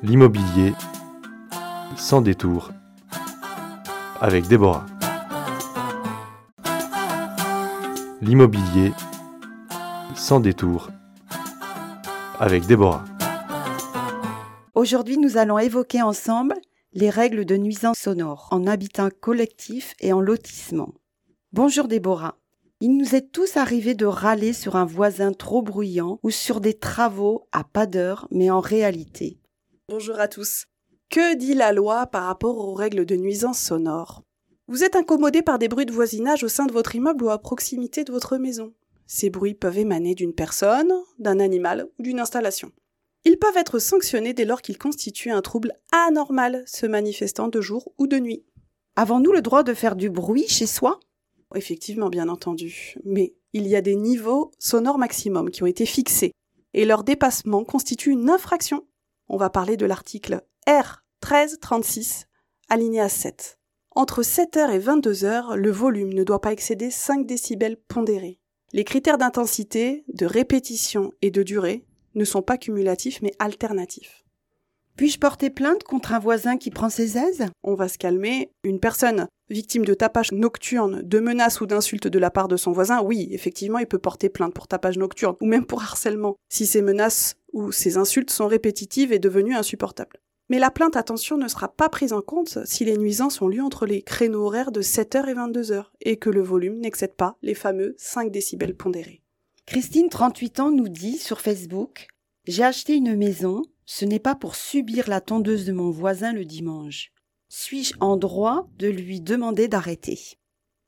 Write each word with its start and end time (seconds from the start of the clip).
L'immobilier 0.00 0.74
sans 1.96 2.20
détour 2.20 2.70
avec 4.20 4.46
Déborah. 4.46 4.86
L'immobilier 8.22 8.92
sans 10.14 10.38
détour 10.38 10.90
avec 12.38 12.64
Déborah. 12.66 13.04
Aujourd'hui, 14.76 15.18
nous 15.18 15.36
allons 15.36 15.58
évoquer 15.58 16.00
ensemble 16.00 16.54
les 16.92 17.10
règles 17.10 17.44
de 17.44 17.56
nuisance 17.56 17.98
sonore 17.98 18.46
en 18.52 18.68
habitat 18.68 19.10
collectif 19.10 19.94
et 19.98 20.12
en 20.12 20.20
lotissement. 20.20 20.94
Bonjour 21.52 21.88
Déborah. 21.88 22.36
Il 22.80 22.96
nous 22.96 23.16
est 23.16 23.32
tous 23.32 23.56
arrivé 23.56 23.96
de 23.96 24.06
râler 24.06 24.52
sur 24.52 24.76
un 24.76 24.84
voisin 24.84 25.32
trop 25.32 25.60
bruyant 25.60 26.20
ou 26.22 26.30
sur 26.30 26.60
des 26.60 26.74
travaux 26.74 27.48
à 27.50 27.64
pas 27.64 27.86
d'heure, 27.86 28.28
mais 28.30 28.48
en 28.48 28.60
réalité. 28.60 29.40
Bonjour 29.90 30.20
à 30.20 30.28
tous. 30.28 30.66
Que 31.08 31.34
dit 31.34 31.54
la 31.54 31.72
loi 31.72 32.06
par 32.06 32.24
rapport 32.24 32.58
aux 32.58 32.74
règles 32.74 33.06
de 33.06 33.16
nuisance 33.16 33.58
sonore? 33.58 34.22
Vous 34.66 34.84
êtes 34.84 34.96
incommodé 34.96 35.40
par 35.40 35.58
des 35.58 35.68
bruits 35.68 35.86
de 35.86 35.94
voisinage 35.94 36.44
au 36.44 36.48
sein 36.48 36.66
de 36.66 36.72
votre 36.72 36.94
immeuble 36.94 37.24
ou 37.24 37.30
à 37.30 37.38
proximité 37.38 38.04
de 38.04 38.12
votre 38.12 38.36
maison. 38.36 38.74
Ces 39.06 39.30
bruits 39.30 39.54
peuvent 39.54 39.78
émaner 39.78 40.14
d'une 40.14 40.34
personne, 40.34 40.92
d'un 41.18 41.40
animal 41.40 41.88
ou 41.98 42.02
d'une 42.02 42.20
installation. 42.20 42.70
Ils 43.24 43.38
peuvent 43.38 43.56
être 43.56 43.78
sanctionnés 43.78 44.34
dès 44.34 44.44
lors 44.44 44.60
qu'ils 44.60 44.76
constituent 44.76 45.30
un 45.30 45.40
trouble 45.40 45.72
anormal 45.90 46.64
se 46.66 46.84
manifestant 46.84 47.48
de 47.48 47.62
jour 47.62 47.90
ou 47.96 48.06
de 48.06 48.18
nuit. 48.18 48.44
Avons-nous 48.94 49.32
le 49.32 49.40
droit 49.40 49.62
de 49.62 49.72
faire 49.72 49.96
du 49.96 50.10
bruit 50.10 50.48
chez 50.48 50.66
soi? 50.66 51.00
Effectivement, 51.54 52.10
bien 52.10 52.28
entendu. 52.28 52.96
Mais 53.06 53.34
il 53.54 53.66
y 53.66 53.74
a 53.74 53.80
des 53.80 53.96
niveaux 53.96 54.50
sonores 54.58 54.98
maximum 54.98 55.50
qui 55.50 55.62
ont 55.62 55.66
été 55.66 55.86
fixés, 55.86 56.32
et 56.74 56.84
leur 56.84 57.04
dépassement 57.04 57.64
constitue 57.64 58.10
une 58.10 58.28
infraction. 58.28 58.84
On 59.28 59.36
va 59.36 59.50
parler 59.50 59.76
de 59.76 59.86
l'article 59.86 60.42
R 60.66 61.04
1336, 61.22 62.26
alinéa 62.68 63.08
7. 63.08 63.58
Entre 63.94 64.22
7h 64.22 64.70
et 64.70 64.78
22h, 64.78 65.54
le 65.54 65.70
volume 65.70 66.12
ne 66.12 66.24
doit 66.24 66.40
pas 66.40 66.52
excéder 66.52 66.90
5 66.90 67.26
décibels 67.26 67.76
pondérés. 67.76 68.38
Les 68.72 68.84
critères 68.84 69.18
d'intensité, 69.18 70.04
de 70.12 70.26
répétition 70.26 71.12
et 71.22 71.30
de 71.30 71.42
durée 71.42 71.84
ne 72.14 72.24
sont 72.24 72.42
pas 72.42 72.58
cumulatifs 72.58 73.22
mais 73.22 73.32
alternatifs. 73.38 74.24
Puis-je 74.98 75.20
porter 75.20 75.48
plainte 75.48 75.84
contre 75.84 76.12
un 76.12 76.18
voisin 76.18 76.56
qui 76.56 76.72
prend 76.72 76.90
ses 76.90 77.16
aises? 77.16 77.46
On 77.62 77.74
va 77.74 77.86
se 77.86 77.98
calmer. 77.98 78.50
Une 78.64 78.80
personne 78.80 79.28
victime 79.48 79.84
de 79.84 79.94
tapage 79.94 80.32
nocturne, 80.32 81.02
de 81.02 81.20
menaces 81.20 81.60
ou 81.60 81.66
d'insultes 81.66 82.08
de 82.08 82.18
la 82.18 82.32
part 82.32 82.48
de 82.48 82.56
son 82.56 82.72
voisin, 82.72 83.00
oui, 83.00 83.28
effectivement, 83.30 83.78
il 83.78 83.86
peut 83.86 84.00
porter 84.00 84.28
plainte 84.28 84.52
pour 84.52 84.66
tapage 84.66 84.98
nocturne 84.98 85.36
ou 85.40 85.46
même 85.46 85.66
pour 85.66 85.82
harcèlement, 85.82 86.34
si 86.48 86.66
ces 86.66 86.82
menaces 86.82 87.36
ou 87.52 87.70
ces 87.70 87.96
insultes 87.96 88.30
sont 88.30 88.48
répétitives 88.48 89.12
et 89.12 89.20
devenues 89.20 89.54
insupportables. 89.54 90.18
Mais 90.48 90.58
la 90.58 90.72
plainte, 90.72 90.96
attention, 90.96 91.38
ne 91.38 91.46
sera 91.46 91.68
pas 91.68 91.88
prise 91.88 92.12
en 92.12 92.20
compte 92.20 92.58
si 92.64 92.84
les 92.84 92.96
nuisances 92.96 93.40
ont 93.40 93.46
lieu 93.46 93.62
entre 93.62 93.86
les 93.86 94.02
créneaux 94.02 94.46
horaires 94.46 94.72
de 94.72 94.82
7h 94.82 95.28
et 95.28 95.34
22h 95.34 95.84
et 96.00 96.16
que 96.16 96.28
le 96.28 96.42
volume 96.42 96.80
n'excède 96.80 97.14
pas 97.14 97.36
les 97.42 97.54
fameux 97.54 97.94
5 97.98 98.32
décibels 98.32 98.74
pondérés. 98.74 99.22
Christine, 99.64 100.08
38 100.08 100.58
ans, 100.58 100.70
nous 100.72 100.88
dit 100.88 101.18
sur 101.18 101.40
Facebook 101.40 102.08
J'ai 102.48 102.64
acheté 102.64 102.96
une 102.96 103.14
maison, 103.14 103.62
ce 103.90 104.04
n'est 104.04 104.18
pas 104.18 104.34
pour 104.34 104.54
subir 104.54 105.08
la 105.08 105.22
tondeuse 105.22 105.64
de 105.64 105.72
mon 105.72 105.90
voisin 105.90 106.34
le 106.34 106.44
dimanche. 106.44 107.10
Suis-je 107.48 107.94
en 108.00 108.18
droit 108.18 108.68
de 108.78 108.86
lui 108.86 109.22
demander 109.22 109.66
d'arrêter? 109.66 110.20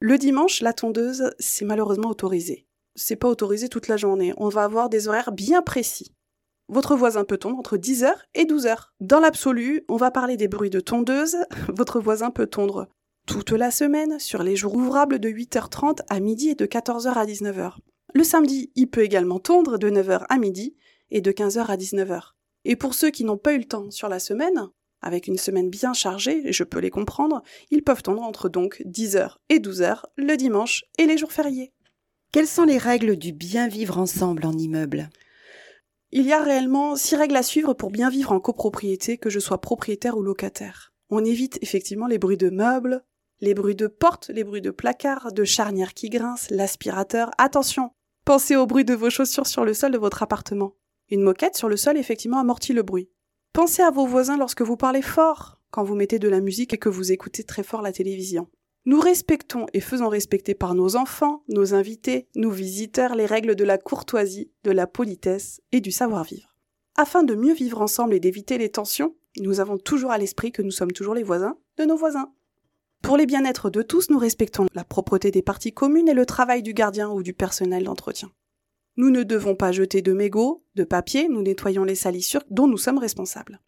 Le 0.00 0.18
dimanche, 0.18 0.60
la 0.60 0.74
tondeuse, 0.74 1.32
c'est 1.38 1.64
malheureusement 1.64 2.10
autorisé. 2.10 2.66
C'est 2.94 3.16
pas 3.16 3.28
autorisé 3.28 3.70
toute 3.70 3.88
la 3.88 3.96
journée. 3.96 4.34
On 4.36 4.50
va 4.50 4.64
avoir 4.64 4.90
des 4.90 5.08
horaires 5.08 5.32
bien 5.32 5.62
précis. 5.62 6.12
Votre 6.68 6.94
voisin 6.94 7.24
peut 7.24 7.38
tondre 7.38 7.58
entre 7.58 7.78
10h 7.78 8.12
et 8.34 8.44
12h. 8.44 8.88
Dans 9.00 9.20
l'absolu, 9.20 9.82
on 9.88 9.96
va 9.96 10.10
parler 10.10 10.36
des 10.36 10.46
bruits 10.46 10.68
de 10.68 10.80
tondeuse. 10.80 11.38
Votre 11.74 12.00
voisin 12.00 12.30
peut 12.30 12.48
tondre 12.48 12.86
toute 13.26 13.52
la 13.52 13.70
semaine, 13.70 14.18
sur 14.18 14.42
les 14.42 14.56
jours 14.56 14.74
ouvrables 14.74 15.20
de 15.20 15.30
8h30 15.30 16.00
à 16.10 16.20
midi 16.20 16.50
et 16.50 16.54
de 16.54 16.66
14h 16.66 17.14
à 17.14 17.24
19h. 17.24 17.76
Le 18.12 18.24
samedi, 18.24 18.70
il 18.74 18.90
peut 18.90 19.02
également 19.04 19.38
tondre 19.38 19.78
de 19.78 19.88
9h 19.88 20.26
à 20.28 20.36
midi 20.36 20.76
et 21.10 21.22
de 21.22 21.32
15h 21.32 21.64
à 21.64 21.76
19h. 21.78 22.34
Et 22.64 22.76
pour 22.76 22.94
ceux 22.94 23.10
qui 23.10 23.24
n'ont 23.24 23.38
pas 23.38 23.54
eu 23.54 23.58
le 23.58 23.64
temps 23.64 23.90
sur 23.90 24.08
la 24.08 24.18
semaine, 24.18 24.68
avec 25.00 25.26
une 25.26 25.38
semaine 25.38 25.70
bien 25.70 25.92
chargée, 25.92 26.48
et 26.48 26.52
je 26.52 26.64
peux 26.64 26.78
les 26.78 26.90
comprendre, 26.90 27.42
ils 27.70 27.82
peuvent 27.82 28.02
tondre 28.02 28.22
entre 28.22 28.48
donc 28.48 28.82
10h 28.86 29.36
et 29.48 29.58
12h 29.58 30.02
le 30.16 30.36
dimanche 30.36 30.84
et 30.98 31.06
les 31.06 31.16
jours 31.16 31.32
fériés. 31.32 31.72
Quelles 32.32 32.46
sont 32.46 32.64
les 32.64 32.78
règles 32.78 33.16
du 33.16 33.32
bien 33.32 33.66
vivre 33.66 33.98
ensemble 33.98 34.46
en 34.46 34.52
immeuble? 34.52 35.10
Il 36.12 36.26
y 36.26 36.32
a 36.32 36.42
réellement 36.42 36.96
six 36.96 37.16
règles 37.16 37.36
à 37.36 37.42
suivre 37.42 37.72
pour 37.72 37.90
bien 37.90 38.10
vivre 38.10 38.32
en 38.32 38.40
copropriété, 38.40 39.16
que 39.16 39.30
je 39.30 39.38
sois 39.38 39.60
propriétaire 39.60 40.18
ou 40.18 40.22
locataire. 40.22 40.92
On 41.08 41.24
évite 41.24 41.58
effectivement 41.62 42.06
les 42.06 42.18
bruits 42.18 42.36
de 42.36 42.50
meubles, 42.50 43.04
les 43.40 43.54
bruits 43.54 43.76
de 43.76 43.86
portes, 43.86 44.28
les 44.28 44.44
bruits 44.44 44.60
de 44.60 44.70
placards, 44.70 45.32
de 45.32 45.44
charnières 45.44 45.94
qui 45.94 46.08
grincent, 46.08 46.48
l'aspirateur. 46.50 47.30
Attention, 47.38 47.90
Pensez 48.24 48.54
au 48.54 48.66
bruit 48.66 48.84
de 48.84 48.94
vos 48.94 49.10
chaussures 49.10 49.46
sur 49.46 49.64
le 49.64 49.74
sol 49.74 49.92
de 49.92 49.98
votre 49.98 50.22
appartement. 50.22 50.74
Une 51.10 51.22
moquette 51.22 51.56
sur 51.56 51.68
le 51.68 51.76
sol 51.76 51.98
effectivement 51.98 52.38
amortit 52.38 52.72
le 52.72 52.82
bruit. 52.82 53.10
Pensez 53.52 53.82
à 53.82 53.90
vos 53.90 54.06
voisins 54.06 54.36
lorsque 54.36 54.62
vous 54.62 54.76
parlez 54.76 55.02
fort, 55.02 55.60
quand 55.70 55.82
vous 55.82 55.96
mettez 55.96 56.20
de 56.20 56.28
la 56.28 56.40
musique 56.40 56.72
et 56.72 56.78
que 56.78 56.88
vous 56.88 57.10
écoutez 57.10 57.42
très 57.42 57.64
fort 57.64 57.82
la 57.82 57.92
télévision. 57.92 58.48
Nous 58.86 59.00
respectons 59.00 59.66
et 59.74 59.80
faisons 59.80 60.08
respecter 60.08 60.54
par 60.54 60.74
nos 60.74 60.96
enfants, 60.96 61.42
nos 61.48 61.74
invités, 61.74 62.28
nos 62.36 62.50
visiteurs 62.50 63.14
les 63.14 63.26
règles 63.26 63.56
de 63.56 63.64
la 63.64 63.76
courtoisie, 63.76 64.50
de 64.64 64.70
la 64.70 64.86
politesse 64.86 65.60
et 65.72 65.80
du 65.80 65.90
savoir-vivre. 65.90 66.56
Afin 66.96 67.22
de 67.24 67.34
mieux 67.34 67.54
vivre 67.54 67.82
ensemble 67.82 68.14
et 68.14 68.20
d'éviter 68.20 68.56
les 68.56 68.70
tensions, 68.70 69.16
nous 69.38 69.60
avons 69.60 69.78
toujours 69.78 70.12
à 70.12 70.18
l'esprit 70.18 70.52
que 70.52 70.62
nous 70.62 70.70
sommes 70.70 70.92
toujours 70.92 71.14
les 71.14 71.22
voisins 71.22 71.58
de 71.76 71.84
nos 71.84 71.96
voisins. 71.96 72.32
Pour 73.02 73.16
les 73.16 73.26
bien-être 73.26 73.68
de 73.68 73.82
tous, 73.82 74.10
nous 74.10 74.18
respectons 74.18 74.66
la 74.74 74.84
propreté 74.84 75.30
des 75.30 75.42
parties 75.42 75.72
communes 75.72 76.08
et 76.08 76.14
le 76.14 76.26
travail 76.26 76.62
du 76.62 76.72
gardien 76.72 77.10
ou 77.10 77.22
du 77.22 77.32
personnel 77.32 77.84
d'entretien. 77.84 78.30
Nous 79.00 79.08
ne 79.08 79.22
devons 79.22 79.54
pas 79.54 79.72
jeter 79.72 80.02
de 80.02 80.12
mégots, 80.12 80.62
de 80.74 80.84
papier, 80.84 81.26
nous 81.26 81.40
nettoyons 81.40 81.84
les 81.84 81.94
salissures 81.94 82.44
dont 82.50 82.66
nous 82.66 82.76
sommes 82.76 82.98
responsables. 82.98 83.62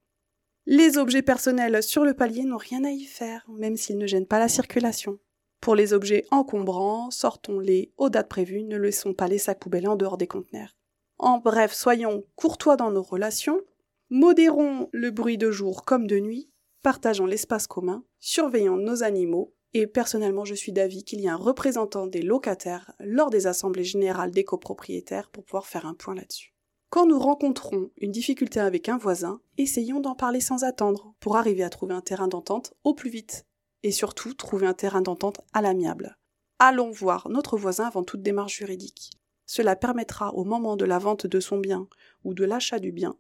Les 0.67 0.99
objets 0.99 1.23
personnels 1.23 1.83
sur 1.83 2.05
le 2.05 2.13
palier 2.13 2.45
n'ont 2.45 2.59
rien 2.59 2.85
à 2.85 2.91
y 2.91 3.05
faire, 3.05 3.47
même 3.49 3.79
s'ils 3.79 3.97
ne 3.97 4.07
gênent 4.07 4.27
pas 4.27 4.39
la 4.39 4.49
circulation. 4.49 5.19
Pour 5.63 5.75
les 5.75 5.95
objets 5.95 6.27
encombrants, 6.31 7.11
sortons-les 7.11 7.95
aux 7.97 8.11
dates 8.11 8.29
prévues, 8.29 8.63
ne 8.63 8.77
laissons 8.77 9.15
pas 9.15 9.27
les 9.27 9.39
sacs 9.39 9.59
poubelles 9.59 9.89
en 9.89 9.97
dehors 9.97 10.19
des 10.19 10.27
conteneurs. 10.27 10.77
En 11.17 11.39
bref, 11.39 11.73
soyons 11.73 12.25
courtois 12.37 12.77
dans 12.77 12.91
nos 12.91 13.03
relations, 13.03 13.63
modérons 14.11 14.91
le 14.93 15.11
bruit 15.13 15.39
de 15.39 15.51
jour 15.51 15.87
comme 15.87 16.07
de 16.07 16.19
nuit, 16.19 16.51
partageons 16.83 17.25
l'espace 17.25 17.67
commun, 17.67 18.05
surveillons 18.21 18.77
nos 18.77 19.03
animaux, 19.03 19.55
et 19.75 19.87
personnellement 19.87 20.45
je 20.45 20.55
suis 20.55 20.73
d'avis 20.73 21.05
qu'il 21.05 21.21
y 21.21 21.29
a 21.29 21.35
un 21.35 21.37
représentant 21.37 22.07
des 22.07 22.23
locataires 22.23 22.93
lors 23.01 23.31
des 23.31 23.47
assemblées 23.47 23.85
générales 23.85 24.31
des 24.31 24.45
copropriétaires 24.45 25.31
pour 25.31 25.45
pouvoir 25.45 25.67
faire 25.67 25.87
un 25.87 25.95
point 25.95 26.15
là-dessus. 26.15 26.53
Quand 26.91 27.07
nous 27.07 27.19
rencontrons 27.19 27.91
une 27.97 28.13
difficulté 28.13 28.61
avec 28.61 28.91
un 28.91 28.99
voisin, 28.99 29.41
essayons 29.57 30.01
d'en 30.01 30.15
parler 30.15 30.41
sans 30.41 30.63
attendre 30.63 31.15
pour 31.21 31.39
arriver 31.39 31.63
à 31.63 31.71
trouver 31.71 31.95
un 31.95 32.03
terrain 32.03 32.29
d'entente 32.29 32.75
au 32.85 32.93
plus 32.93 33.09
vite. 33.09 33.47
Et 33.83 33.93
surtout, 33.93 34.35
trouver 34.35 34.67
un 34.67 34.75
terrain 34.75 35.01
d'entente 35.01 35.41
à 35.55 35.63
l'amiable. 35.63 36.19
Allons 36.59 36.91
voir 36.91 37.31
notre 37.31 37.57
voisin 37.57 37.87
avant 37.87 38.05
toute 38.05 38.21
démarche 38.21 38.59
juridique. 38.59 39.11
Cela 39.47 39.75
permettra 39.75 40.35
au 40.35 40.45
moment 40.45 40.77
de 40.77 40.85
la 40.85 40.99
vente 40.99 41.27
de 41.27 41.41
son 41.41 41.57
bien 41.57 41.89
ou 42.25 42.35
de 42.35 42.45
l'achat 42.45 42.79
du 42.79 42.93
bien 42.93 43.17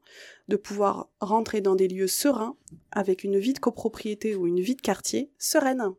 de 0.49 0.57
pouvoir 0.57 1.09
rentrer 1.21 1.63
dans 1.63 1.75
des 1.75 1.89
lieux 1.89 2.07
sereins 2.07 2.57
avec 2.91 3.25
une 3.25 3.39
vie 3.39 3.55
de 3.55 3.59
copropriété 3.59 4.37
ou 4.37 4.47
une 4.47 4.61
vie 4.61 4.77
de 4.77 4.83
quartier 4.83 5.33
sereine. 5.39 5.95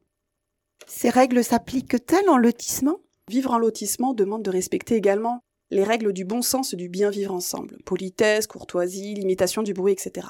Ces 0.87 1.09
règles 1.09 1.43
s'appliquent-elles 1.43 2.29
en 2.29 2.37
lotissement? 2.37 2.99
Vivre 3.29 3.51
en 3.51 3.57
lotissement 3.57 4.13
demande 4.13 4.43
de 4.43 4.49
respecter 4.49 4.95
également 4.95 5.41
les 5.71 5.83
règles 5.83 6.13
du 6.13 6.25
bon 6.25 6.41
sens 6.41 6.73
et 6.73 6.77
du 6.77 6.89
bien 6.89 7.09
vivre 7.09 7.33
ensemble, 7.33 7.77
politesse, 7.83 8.47
courtoisie, 8.47 9.15
limitation 9.15 9.63
du 9.63 9.73
bruit, 9.73 9.93
etc. 9.93 10.27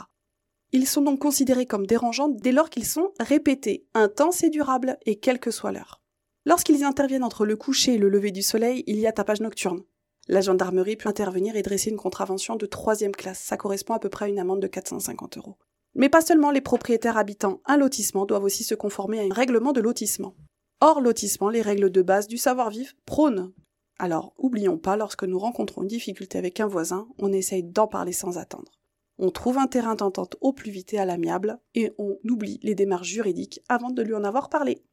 Ils 0.72 0.88
sont 0.88 1.02
donc 1.02 1.20
considérés 1.20 1.66
comme 1.66 1.86
dérangeants 1.86 2.30
dès 2.30 2.52
lors 2.52 2.70
qu'ils 2.70 2.86
sont 2.86 3.12
répétés, 3.20 3.86
intenses 3.94 4.44
et 4.44 4.50
durables, 4.50 4.98
et 5.06 5.20
quelle 5.20 5.40
que 5.40 5.52
soit 5.52 5.72
l'heure. 5.72 6.02
Lorsqu'ils 6.46 6.84
interviennent 6.84 7.24
entre 7.24 7.46
le 7.46 7.56
coucher 7.56 7.96
et 7.96 7.98
le 7.98 8.10
lever 8.10 8.32
du 8.32 8.42
soleil, 8.42 8.84
il 8.88 9.00
y 9.00 9.08
a 9.08 9.12
tapage 9.12 9.42
nocturne. 9.42 9.84
La 10.28 10.42
gendarmerie 10.42 10.96
peut 10.96 11.10
intervenir 11.10 11.56
et 11.56 11.62
dresser 11.62 11.90
une 11.90 11.98
contravention 11.98 12.56
de 12.56 12.66
troisième 12.66 13.12
classe. 13.12 13.40
Ça 13.40 13.58
correspond 13.58 13.94
à 13.94 14.00
peu 14.00 14.10
près 14.10 14.26
à 14.26 14.28
une 14.30 14.40
amende 14.40 14.62
de 14.62 14.68
450 14.68 15.38
euros. 15.38 15.58
Mais 15.96 16.10
pas 16.10 16.22
seulement 16.22 16.52
les 16.52 16.62
propriétaires 16.62 17.18
habitants 17.18 17.62
un 17.66 17.78
lotissement 17.78 18.26
doivent 18.26 18.44
aussi 18.44 18.64
se 18.64 18.76
conformer 18.76 19.20
à 19.20 19.24
un 19.24 19.34
règlement 19.34 19.72
de 19.72 19.82
lotissement. 19.82 20.36
Hors 20.82 21.02
lotissement, 21.02 21.50
les 21.50 21.62
règles 21.62 21.92
de 21.92 22.02
base 22.02 22.28
du 22.28 22.38
savoir-vivre 22.38 22.94
prônent. 23.06 23.54
Alors, 24.00 24.34
oublions 24.38 24.78
pas, 24.78 24.98
lorsque 24.98 25.24
nous 25.24 25.40
rencontrons 25.40 25.84
une 25.84 25.88
difficulté 25.88 26.38
avec 26.38 26.60
un 26.60 26.68
voisin, 26.68 27.08
on 27.20 27.32
essaye 27.32 27.64
d'en 27.64 27.88
parler 27.88 28.12
sans 28.12 28.38
attendre. 28.38 28.72
On 29.20 29.30
trouve 29.30 29.60
un 29.60 29.68
terrain 29.68 29.96
d'entente 29.96 30.36
au 30.42 30.52
plus 30.52 30.72
vite 30.72 30.94
et 30.94 30.98
à 30.98 31.06
l'amiable, 31.06 31.60
et 31.76 31.94
on 31.98 32.18
oublie 32.30 32.60
les 32.64 32.76
démarches 32.76 33.08
juridiques 33.08 33.62
avant 33.70 33.92
de 33.92 34.02
lui 34.02 34.16
en 34.16 34.24
avoir 34.24 34.50
parlé. 34.50 34.84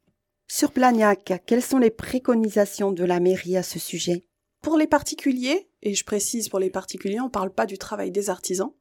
Sur 0.47 0.73
Plagnac, 0.73 1.43
quelles 1.47 1.63
sont 1.63 1.79
les 1.79 1.91
préconisations 1.91 2.93
de 2.93 3.05
la 3.05 3.21
mairie 3.21 3.57
à 3.57 3.63
ce 3.63 3.79
sujet? 3.79 4.27
Pour 4.63 4.77
les 4.77 4.87
particuliers, 4.87 5.71
et 5.83 5.95
je 5.95 6.05
précise 6.05 6.51
pour 6.51 6.59
les 6.59 6.71
particuliers, 6.71 7.21
on 7.21 7.25
ne 7.25 7.31
parle 7.31 7.53
pas 7.53 7.67
du 7.67 7.79
travail 7.79 8.11
des 8.11 8.29
artisans, 8.29 8.73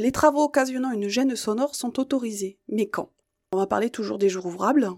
Les 0.00 0.12
travaux 0.12 0.44
occasionnant 0.44 0.92
une 0.92 1.08
gêne 1.08 1.34
sonore 1.34 1.74
sont 1.74 1.98
autorisés. 1.98 2.56
Mais 2.68 2.86
quand? 2.86 3.08
On 3.52 3.56
va 3.56 3.66
parler 3.66 3.90
toujours 3.90 4.16
des 4.16 4.28
jours 4.28 4.46
ouvrables, 4.46 4.92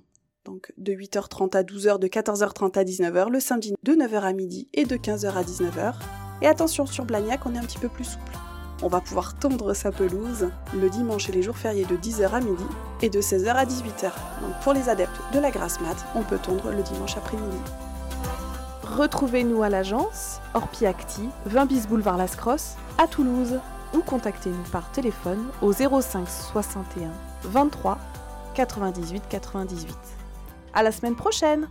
donc 0.44 0.74
de 0.76 0.92
8h30 0.92 1.56
à 1.56 1.62
12h, 1.62 1.98
de 1.98 2.06
14h30 2.06 2.78
à 2.78 2.84
19h, 2.84 3.30
le 3.30 3.40
samedi 3.40 3.72
de 3.82 3.94
9h 3.94 4.20
à 4.20 4.34
midi 4.34 4.68
et 4.74 4.84
de 4.84 4.96
15h 4.98 5.32
à 5.32 5.42
19h. 5.42 5.94
Et 6.42 6.46
attention, 6.46 6.84
sur 6.84 7.06
Blagnac, 7.06 7.46
on 7.46 7.54
est 7.54 7.58
un 7.58 7.64
petit 7.64 7.78
peu 7.78 7.88
plus 7.88 8.04
souple. 8.04 8.36
On 8.82 8.88
va 8.88 9.00
pouvoir 9.00 9.38
tondre 9.38 9.74
sa 9.74 9.90
pelouse 9.90 10.50
le 10.74 10.90
dimanche 10.90 11.30
et 11.30 11.32
les 11.32 11.42
jours 11.42 11.56
fériés 11.56 11.86
de 11.86 11.96
10h 11.96 12.32
à 12.32 12.40
midi 12.40 12.64
et 13.00 13.08
de 13.08 13.22
16h 13.22 13.48
à 13.54 13.64
18h. 13.64 14.12
Donc 14.42 14.60
pour 14.62 14.74
les 14.74 14.90
adeptes 14.90 15.22
de 15.32 15.38
la 15.38 15.50
grasse 15.50 15.80
mat, 15.80 15.96
on 16.14 16.24
peut 16.24 16.38
tondre 16.38 16.72
le 16.72 16.82
dimanche 16.82 17.16
après-midi. 17.16 17.56
Retrouvez-nous 18.82 19.62
à 19.62 19.70
l'agence 19.70 20.40
Orpiacti, 20.52 21.22
20 21.46 21.64
bis 21.64 21.86
boulevard 21.88 22.18
Las 22.18 22.36
Crosses, 22.36 22.74
à 22.98 23.06
Toulouse, 23.06 23.60
ou 23.94 24.00
contactez-nous 24.00 24.70
par 24.70 24.90
téléphone 24.92 25.48
au 25.62 25.72
05 25.72 26.28
61 26.28 27.10
23 27.44 27.98
98 28.54 29.22
98. 29.28 29.96
À 30.72 30.82
la 30.82 30.92
semaine 30.92 31.16
prochaine! 31.16 31.68